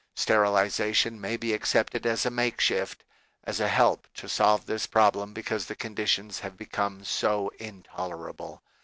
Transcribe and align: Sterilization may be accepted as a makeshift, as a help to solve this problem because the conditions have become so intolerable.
Sterilization 0.15 1.21
may 1.21 1.37
be 1.37 1.53
accepted 1.53 2.07
as 2.07 2.25
a 2.25 2.31
makeshift, 2.31 3.03
as 3.43 3.59
a 3.59 3.67
help 3.67 4.07
to 4.15 4.27
solve 4.27 4.65
this 4.65 4.87
problem 4.87 5.31
because 5.31 5.67
the 5.67 5.75
conditions 5.75 6.39
have 6.39 6.57
become 6.57 7.03
so 7.03 7.51
intolerable. 7.59 8.63